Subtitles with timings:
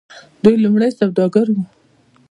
[0.43, 1.63] دوی لومړی سوداګر وو.